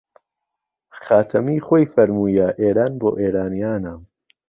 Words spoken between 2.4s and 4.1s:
ئێران بۆ ئێرانیانە